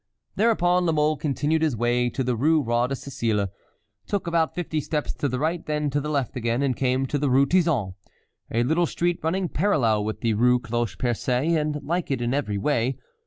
[0.35, 3.49] Thereupon La Mole continued his way to the Rue Roi de Sicile,
[4.07, 7.19] took about fifty steps to the right, then to the left again, and came to
[7.19, 7.93] the Rue Tizon,
[8.49, 12.57] a little street running parallel with the Rue Cloche Percée, and like it in every
[12.57, 12.97] way.